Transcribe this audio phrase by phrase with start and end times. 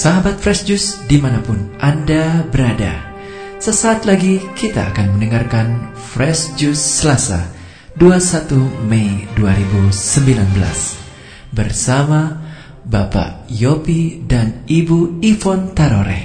[0.00, 3.12] Sahabat Fresh Juice di mana pun Anda berada
[3.60, 7.52] Sesaat lagi kita akan mendengarkan Fresh Juice Selasa
[8.00, 12.40] 21 Mei 2019 Bersama
[12.80, 16.24] Bapak Yopi dan Ibu Ivon Tarore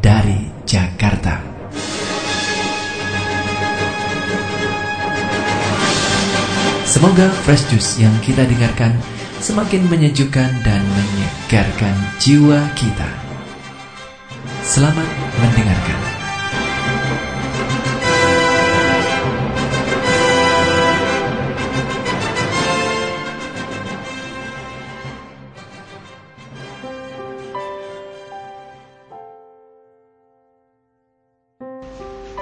[0.00, 1.44] dari Jakarta.
[6.88, 8.96] Semoga Fresh Juice yang kita dengarkan
[9.44, 13.04] semakin menyejukkan dan menyegarkan jiwa kita.
[14.64, 15.04] Selamat
[15.36, 16.00] mendengarkan.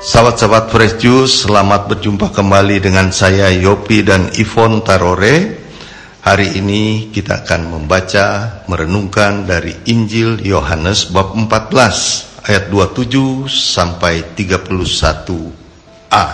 [0.03, 5.62] Sahabat-sahabat Fresh Juice, selamat berjumpa kembali dengan saya Yopi dan Ivon Tarore
[6.23, 16.27] Hari ini kita akan membaca, merenungkan dari Injil Yohanes bab 14 ayat 27 sampai 31a.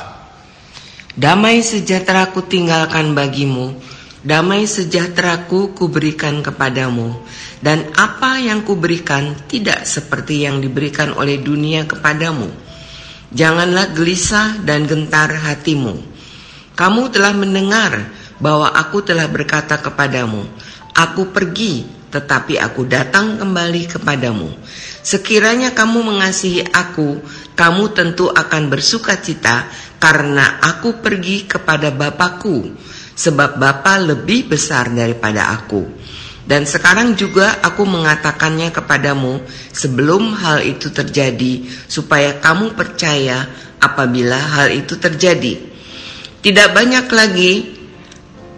[1.17, 3.81] Damai sejahtera ku tinggalkan bagimu,
[4.21, 7.25] damai sejahtera ku kuberikan kepadamu,
[7.65, 12.53] dan apa yang kuberikan tidak seperti yang diberikan oleh dunia kepadamu.
[13.33, 15.97] Janganlah gelisah dan gentar hatimu.
[16.77, 20.47] Kamu telah mendengar bahwa aku telah berkata kepadamu,
[20.95, 24.49] aku pergi, tetapi aku datang kembali kepadamu.
[25.03, 27.23] Sekiranya kamu mengasihi aku,
[27.59, 29.67] kamu tentu akan bersuka cita
[29.99, 32.75] karena aku pergi kepada Bapakku,
[33.19, 35.85] sebab Bapa lebih besar daripada aku.
[36.49, 43.45] Dan sekarang juga aku mengatakannya kepadamu sebelum hal itu terjadi, supaya kamu percaya
[43.85, 45.61] apabila hal itu terjadi.
[46.41, 47.78] Tidak banyak lagi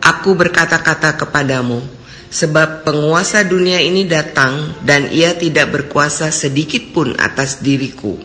[0.00, 1.84] Aku berkata-kata kepadamu,
[2.31, 8.16] sebab penguasa dunia ini datang dan ia tidak berkuasa sedikit pun atas diriku.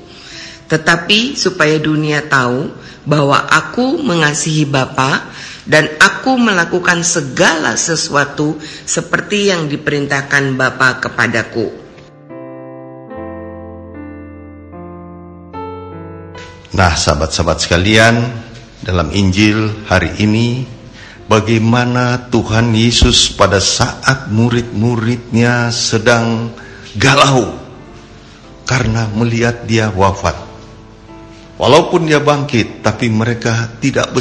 [0.65, 2.69] Tetapi supaya dunia tahu
[3.05, 5.29] bahwa aku mengasihi Bapa
[5.65, 11.85] dan aku melakukan segala sesuatu seperti yang diperintahkan Bapa kepadaku.
[16.75, 18.15] Nah, sahabat-sahabat sekalian,
[18.83, 20.74] dalam Injil hari ini
[21.25, 26.53] bagaimana Tuhan Yesus pada saat murid-muridnya sedang
[26.97, 27.57] galau
[28.65, 30.37] karena melihat dia wafat.
[31.55, 34.11] Walaupun dia bangkit, tapi mereka tidak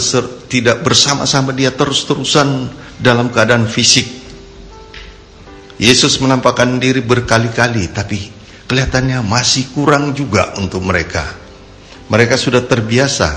[0.47, 2.71] tidak bersama-sama dia terus-terusan
[3.03, 4.07] dalam keadaan fisik.
[5.75, 8.31] Yesus menampakkan diri berkali-kali, tapi
[8.71, 11.27] kelihatannya masih kurang juga untuk mereka.
[12.07, 13.35] Mereka sudah terbiasa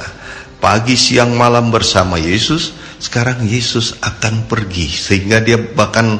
[0.61, 6.17] pagi, siang, malam bersama Yesus, sekarang Yesus akan pergi sehingga dia bahkan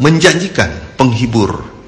[0.00, 1.78] menjanjikan penghibur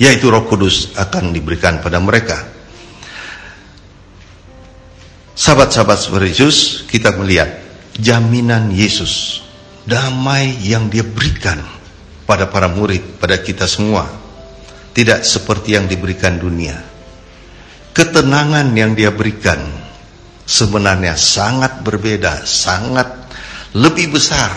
[0.00, 2.40] yaitu Roh Kudus akan diberikan pada mereka.
[5.36, 7.60] Sahabat-sahabat Yesus, kita melihat
[7.96, 9.44] jaminan Yesus,
[9.84, 11.60] damai yang dia berikan
[12.24, 14.08] pada para murid, pada kita semua.
[14.90, 16.74] Tidak seperti yang diberikan dunia.
[17.94, 19.60] Ketenangan yang dia berikan
[20.50, 23.06] sebenarnya sangat berbeda, sangat
[23.78, 24.50] lebih besar,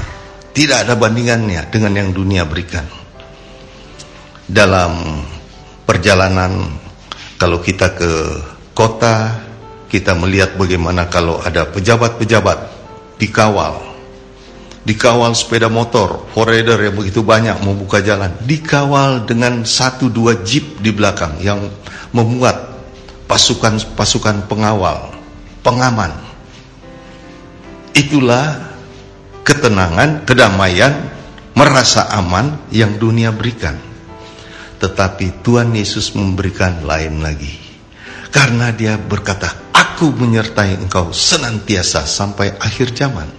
[0.57, 2.81] tidak ada bandingannya dengan yang dunia berikan.
[4.49, 5.21] Dalam
[5.85, 6.73] perjalanan
[7.37, 8.11] kalau kita ke
[8.73, 9.37] kota,
[9.85, 12.57] kita melihat bagaimana kalau ada pejabat-pejabat
[13.21, 13.77] dikawal,
[14.89, 20.89] dikawal sepeda motor, forerunner yang begitu banyak membuka jalan, dikawal dengan satu dua jeep di
[20.89, 21.69] belakang yang
[22.09, 22.73] memuat
[23.29, 25.12] pasukan-pasukan pengawal
[25.63, 26.11] pengaman.
[27.95, 28.75] Itulah
[29.47, 30.93] ketenangan, kedamaian,
[31.55, 33.79] merasa aman yang dunia berikan.
[34.77, 37.55] Tetapi Tuhan Yesus memberikan lain lagi.
[38.33, 43.29] Karena dia berkata, aku menyertai engkau senantiasa sampai akhir zaman.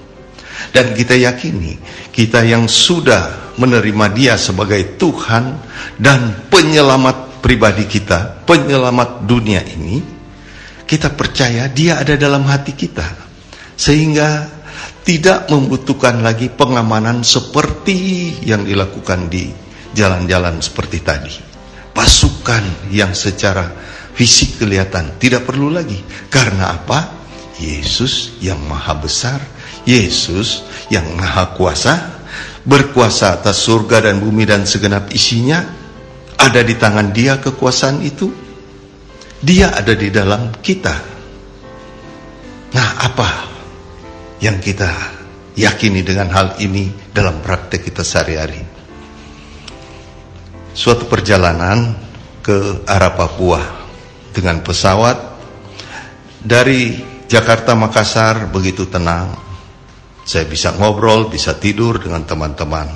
[0.70, 1.76] Dan kita yakini,
[2.14, 5.58] kita yang sudah menerima dia sebagai Tuhan
[5.98, 10.13] dan penyelamat pribadi kita, penyelamat dunia ini,
[10.84, 13.04] kita percaya dia ada dalam hati kita.
[13.74, 14.48] Sehingga
[15.04, 19.52] tidak membutuhkan lagi pengamanan seperti yang dilakukan di
[19.92, 21.34] jalan-jalan seperti tadi.
[21.94, 23.68] Pasukan yang secara
[24.16, 26.00] fisik kelihatan tidak perlu lagi.
[26.32, 27.22] Karena apa?
[27.60, 29.38] Yesus yang maha besar,
[29.86, 32.18] Yesus yang maha kuasa,
[32.66, 35.62] berkuasa atas surga dan bumi dan segenap isinya,
[36.34, 38.43] ada di tangan dia kekuasaan itu,
[39.44, 40.96] dia ada di dalam kita.
[42.74, 43.28] Nah, apa
[44.40, 44.90] yang kita
[45.54, 48.74] yakini dengan hal ini dalam praktek kita sehari-hari?
[50.74, 51.94] suatu perjalanan
[52.42, 53.62] ke arah Papua
[54.34, 55.16] dengan pesawat
[56.42, 56.98] dari
[57.30, 59.38] Jakarta Makassar begitu tenang.
[60.26, 62.90] Saya bisa ngobrol, bisa tidur dengan teman-teman.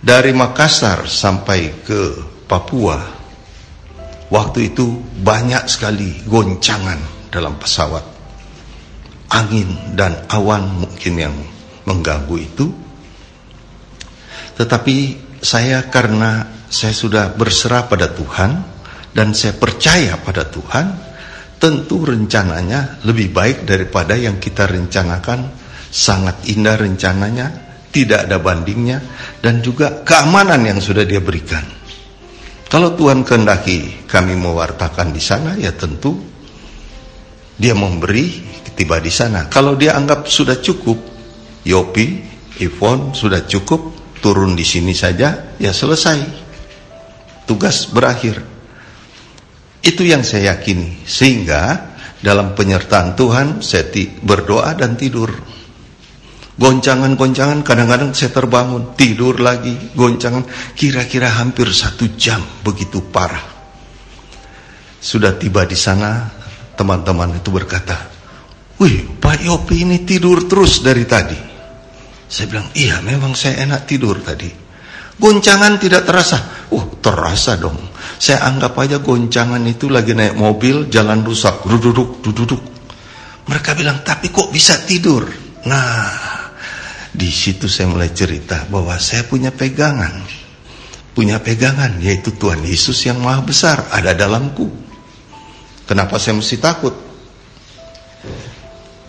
[0.00, 2.00] Dari Makassar sampai ke
[2.48, 2.96] Papua,
[4.32, 8.04] waktu itu banyak sekali goncangan dalam pesawat.
[9.26, 11.36] Angin dan awan mungkin yang
[11.82, 12.66] mengganggu itu.
[14.56, 14.96] Tetapi
[15.42, 18.62] saya karena saya sudah berserah pada Tuhan
[19.12, 20.86] dan saya percaya pada Tuhan,
[21.56, 25.66] tentu rencananya lebih baik daripada yang kita rencanakan.
[25.86, 27.46] Sangat indah rencananya,
[27.88, 29.00] tidak ada bandingnya,
[29.40, 31.75] dan juga keamanan yang sudah Dia berikan.
[32.66, 36.18] Kalau Tuhan kehendaki kami mewartakan di sana, ya tentu
[37.56, 38.42] Dia memberi
[38.76, 39.48] tiba di sana.
[39.48, 40.98] Kalau Dia anggap sudah cukup,
[41.64, 42.06] Yopi,
[42.60, 46.46] Ivon sudah cukup, turun di sini saja, ya selesai
[47.46, 48.42] tugas berakhir.
[49.80, 51.06] Itu yang saya yakini.
[51.06, 53.86] Sehingga dalam penyertaan Tuhan saya
[54.20, 55.30] berdoa dan tidur.
[56.56, 60.48] Goncangan-goncangan kadang-kadang saya terbangun, tidur lagi, goncangan.
[60.72, 63.44] Kira-kira hampir satu jam begitu parah.
[64.96, 66.32] Sudah tiba di sana,
[66.72, 68.08] teman-teman itu berkata,
[68.80, 71.36] Wih, Pak Yopi ini tidur terus dari tadi.
[72.26, 74.48] Saya bilang, iya memang saya enak tidur tadi.
[75.16, 76.68] Goncangan tidak terasa.
[76.72, 77.78] Uh, terasa dong.
[78.16, 82.62] Saya anggap aja goncangan itu lagi naik mobil, jalan rusak, duduk, duduk.
[83.48, 85.24] Mereka bilang, tapi kok bisa tidur?
[85.64, 86.35] Nah,
[87.16, 90.20] di situ saya mulai cerita bahwa saya punya pegangan.
[91.16, 94.68] Punya pegangan, yaitu Tuhan Yesus yang maha besar, ada dalamku.
[95.88, 96.92] Kenapa saya mesti takut?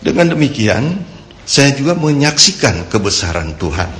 [0.00, 1.04] Dengan demikian,
[1.44, 3.92] saya juga menyaksikan kebesaran Tuhan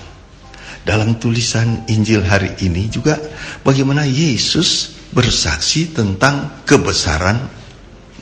[0.88, 3.20] dalam tulisan Injil hari ini juga
[3.60, 7.44] bagaimana Yesus bersaksi tentang kebesaran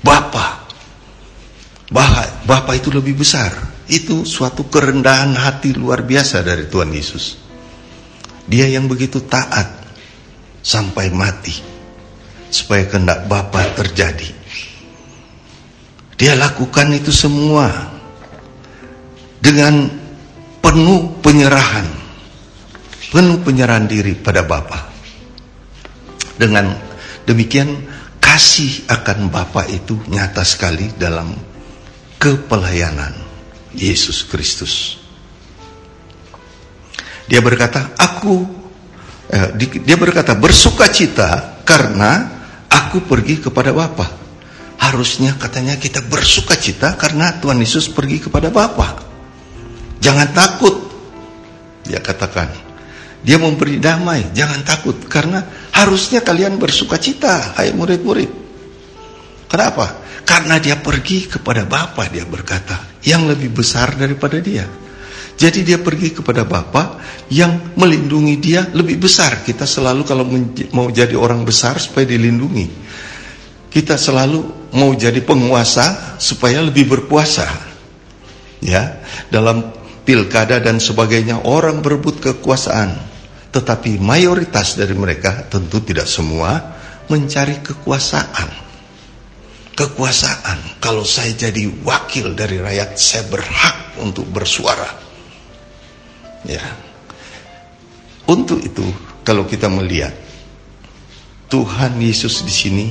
[0.02, 0.66] Bapa.
[2.42, 3.75] Bapa itu lebih besar.
[3.86, 7.38] Itu suatu kerendahan hati luar biasa dari Tuhan Yesus.
[8.46, 9.66] Dia yang begitu taat
[10.62, 11.54] sampai mati
[12.50, 14.30] supaya kehendak Bapa terjadi.
[16.18, 17.70] Dia lakukan itu semua
[19.38, 19.86] dengan
[20.58, 21.86] penuh penyerahan
[23.10, 24.92] penuh penyerahan diri pada Bapa.
[26.36, 26.68] Dengan
[27.24, 27.70] demikian
[28.20, 31.32] kasih akan Bapa itu nyata sekali dalam
[32.20, 33.25] kepelayanan
[33.76, 34.96] Yesus Kristus.
[37.28, 38.46] Dia berkata, aku
[39.30, 39.50] eh,
[39.82, 42.30] dia berkata bersukacita karena
[42.70, 44.06] aku pergi kepada Bapa.
[44.76, 49.02] Harusnya katanya kita bersukacita karena Tuhan Yesus pergi kepada Bapa.
[49.98, 50.76] Jangan takut.
[51.86, 52.50] Dia katakan,
[53.26, 55.42] dia memberi damai, jangan takut karena
[55.74, 58.30] harusnya kalian bersuka cita, hai murid-murid.
[59.50, 60.02] Kenapa?
[60.26, 64.66] Karena dia pergi kepada Bapa, dia berkata, yang lebih besar daripada dia.
[65.36, 66.98] Jadi dia pergi kepada Bapa
[67.30, 69.44] yang melindungi dia lebih besar.
[69.44, 70.24] Kita selalu kalau
[70.72, 72.66] mau jadi orang besar supaya dilindungi.
[73.70, 77.46] Kita selalu mau jadi penguasa supaya lebih berpuasa.
[78.64, 79.76] Ya, dalam
[80.08, 82.96] pilkada dan sebagainya orang berebut kekuasaan.
[83.52, 86.56] Tetapi mayoritas dari mereka tentu tidak semua
[87.12, 88.64] mencari kekuasaan.
[89.76, 94.88] Kekuasaan, kalau saya jadi wakil dari rakyat, saya berhak untuk bersuara.
[96.44, 96.62] Ya.
[98.26, 98.84] Untuk itu,
[99.26, 100.14] kalau kita melihat
[101.50, 102.86] Tuhan Yesus di sini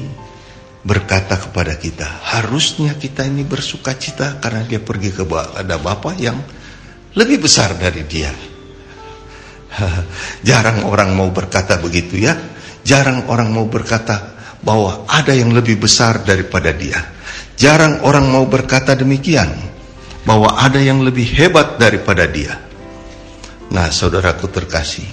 [0.85, 5.23] berkata kepada kita, harusnya kita ini bersuka cita karena dia pergi ke
[5.55, 6.39] ada Bapa yang
[7.15, 8.31] lebih besar dari dia.
[10.47, 12.35] Jarang orang mau berkata begitu ya.
[12.85, 17.14] Jarang orang mau berkata bahwa ada yang lebih besar daripada dia.
[17.55, 19.47] Jarang orang mau berkata demikian
[20.27, 22.59] bahwa ada yang lebih hebat daripada dia.
[23.71, 25.07] Nah, saudaraku terkasih,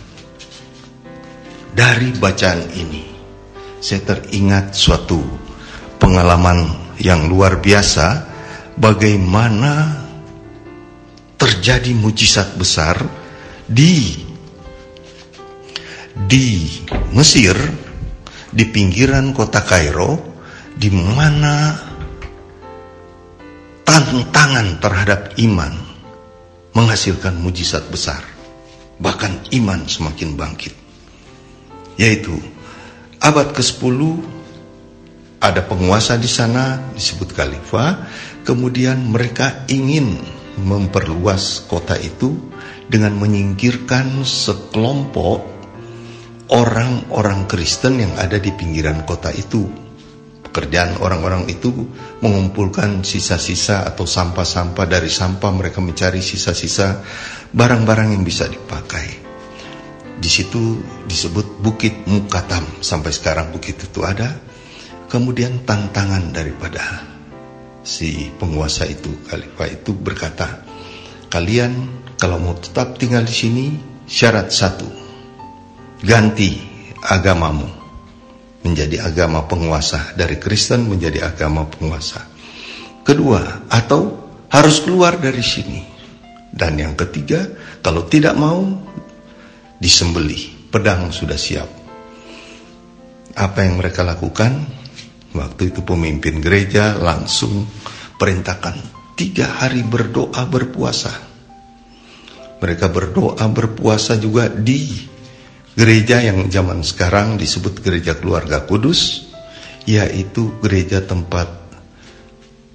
[1.72, 3.04] dari bacaan ini
[3.82, 5.20] saya teringat suatu
[5.96, 8.28] pengalaman yang luar biasa
[8.78, 10.02] bagaimana
[11.34, 13.02] terjadi mujizat besar
[13.66, 14.14] di
[16.12, 16.68] di
[17.12, 17.56] Mesir,
[18.52, 20.38] di pinggiran kota Kairo,
[20.76, 21.74] di mana
[23.82, 25.74] tantangan terhadap iman
[26.72, 28.24] menghasilkan mujizat besar.
[29.02, 30.74] Bahkan iman semakin bangkit.
[31.98, 32.38] Yaitu
[33.20, 33.98] abad ke-10
[35.42, 38.06] ada penguasa di sana disebut khalifah,
[38.46, 40.22] kemudian mereka ingin
[40.62, 42.38] memperluas kota itu
[42.86, 45.42] dengan menyingkirkan sekelompok
[46.52, 49.81] orang-orang Kristen yang ada di pinggiran kota itu.
[50.52, 51.72] Pekerjaan orang-orang itu
[52.20, 57.00] mengumpulkan sisa-sisa atau sampah-sampah dari sampah mereka mencari sisa-sisa
[57.56, 59.24] barang-barang yang bisa dipakai.
[60.20, 60.76] Di situ
[61.08, 64.28] disebut Bukit Mukatam sampai sekarang bukit itu ada.
[65.08, 67.00] Kemudian tantangan daripada
[67.80, 70.68] si penguasa itu, khalifah itu berkata,
[71.32, 73.66] kalian kalau mau tetap tinggal di sini
[74.04, 74.86] syarat satu,
[76.04, 76.60] ganti
[77.08, 77.81] agamamu
[78.62, 82.22] menjadi agama penguasa dari Kristen menjadi agama penguasa.
[83.02, 85.82] Kedua, atau harus keluar dari sini.
[86.52, 87.42] Dan yang ketiga,
[87.82, 88.62] kalau tidak mau
[89.82, 91.68] disembeli, pedang sudah siap.
[93.34, 94.80] Apa yang mereka lakukan?
[95.32, 97.64] Waktu itu pemimpin gereja langsung
[98.20, 98.76] perintahkan
[99.16, 101.10] tiga hari berdoa berpuasa.
[102.60, 105.11] Mereka berdoa berpuasa juga di
[105.72, 109.24] gereja yang zaman sekarang disebut gereja keluarga kudus
[109.88, 111.48] yaitu gereja tempat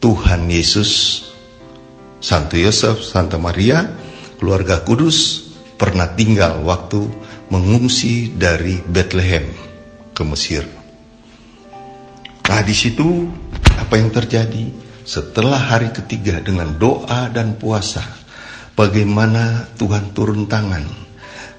[0.02, 1.24] Tuhan Yesus
[2.18, 3.86] Santo Yosef, Santa Maria
[4.42, 5.46] keluarga kudus
[5.78, 7.06] pernah tinggal waktu
[7.54, 9.46] mengungsi dari Bethlehem
[10.12, 10.66] ke Mesir.
[12.50, 13.30] Nah di situ
[13.78, 14.90] apa yang terjadi?
[15.08, 18.04] Setelah hari ketiga dengan doa dan puasa
[18.76, 21.07] bagaimana Tuhan turun tangan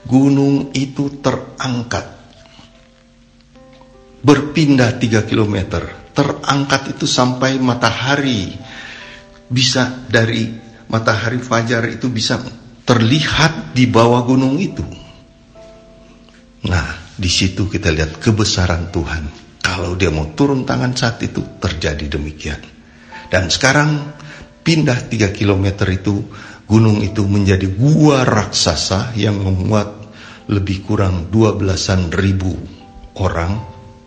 [0.08, 2.16] gunung itu terangkat.
[4.24, 5.56] Berpindah 3 km.
[6.16, 8.50] Terangkat itu sampai matahari.
[9.46, 10.50] Bisa dari
[10.88, 12.40] matahari fajar itu bisa
[12.88, 14.82] terlihat di bawah gunung itu.
[16.66, 19.24] Nah, di situ kita lihat kebesaran Tuhan.
[19.62, 22.58] Kalau dia mau turun tangan saat itu terjadi demikian.
[23.28, 24.16] Dan sekarang
[24.64, 26.24] pindah 3 km itu
[26.68, 29.97] gunung itu menjadi gua raksasa yang memuat
[30.48, 32.56] lebih kurang dua belasan ribu
[33.20, 33.60] orang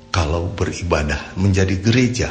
[0.10, 2.30] kalau beribadah menjadi gereja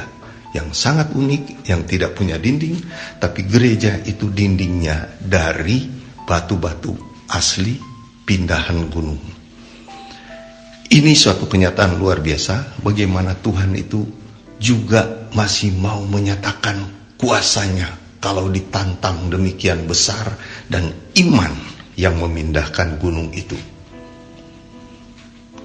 [0.50, 2.74] yang sangat unik yang tidak punya dinding
[3.22, 5.86] tapi gereja itu dindingnya dari
[6.26, 6.92] batu-batu
[7.30, 7.78] asli
[8.26, 9.22] pindahan gunung.
[10.90, 14.02] Ini suatu kenyataan luar biasa bagaimana Tuhan itu
[14.58, 16.82] juga masih mau menyatakan
[17.14, 20.34] kuasanya kalau ditantang demikian besar
[20.66, 21.54] dan iman
[21.94, 23.54] yang memindahkan gunung itu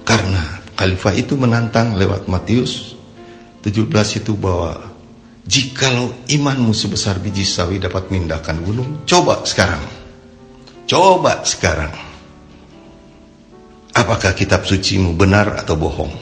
[0.06, 2.94] karena khalifah itu menantang lewat Matius
[3.66, 4.78] 17 itu bahwa
[5.42, 9.82] jikalau imanmu sebesar biji sawi dapat memindahkan gunung, coba sekarang.
[10.86, 11.90] Coba sekarang.
[13.90, 16.14] Apakah kitab sucimu benar atau bohong?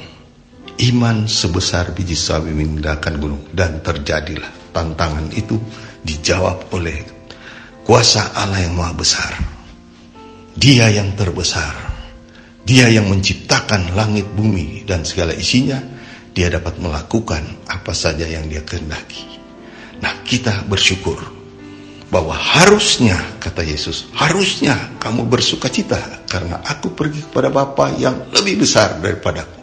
[0.89, 5.61] Iman sebesar biji sawi memindahkan gunung dan terjadilah tantangan itu
[6.01, 7.05] dijawab oleh
[7.85, 9.33] kuasa Allah yang maha besar.
[10.57, 11.84] Dia yang terbesar
[12.65, 15.77] dia yang menciptakan langit bumi dan segala isinya,
[16.33, 19.23] dia dapat melakukan apa saja yang dia kehendaki.
[20.01, 21.21] Nah, kita bersyukur
[22.09, 28.65] bahwa harusnya, kata Yesus, harusnya kamu bersuka cita karena aku pergi kepada Bapa yang lebih
[28.65, 29.61] besar daripadaku.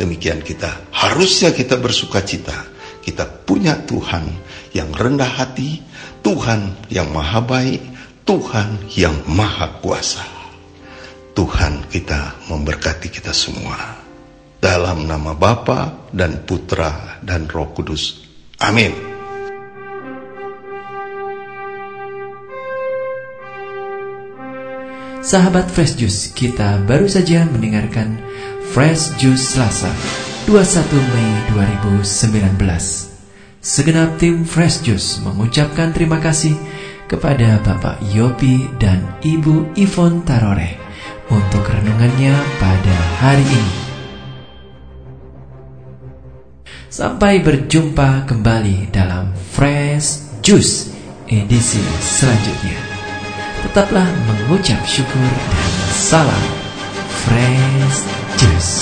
[0.00, 2.56] Demikian kita, harusnya kita bersuka cita.
[3.00, 4.24] Kita punya Tuhan
[4.72, 5.82] yang rendah hati,
[6.24, 7.82] Tuhan yang maha baik,
[8.24, 10.39] Tuhan yang maha kuasa.
[11.40, 13.96] Tuhan kita memberkati kita semua.
[14.60, 18.28] Dalam nama Bapa dan Putra dan Roh Kudus.
[18.60, 18.92] Amin.
[25.24, 28.20] Sahabat Fresh Juice, kita baru saja mendengarkan
[28.76, 29.88] Fresh Juice Selasa
[30.44, 32.52] 21 Mei 2019.
[33.64, 36.52] Segenap tim Fresh Juice mengucapkan terima kasih
[37.08, 40.89] kepada Bapak Yopi dan Ibu Ivon Tarore
[41.30, 43.76] untuk renungannya pada hari ini.
[46.90, 50.90] Sampai berjumpa kembali dalam Fresh Juice
[51.30, 52.76] edisi selanjutnya.
[53.62, 56.44] Tetaplah mengucap syukur dan salam
[57.22, 58.02] Fresh
[58.36, 58.74] Juice.